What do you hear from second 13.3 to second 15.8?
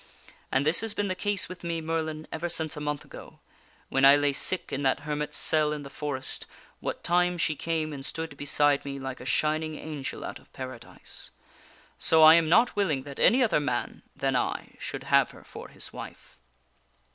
other man than I should have her for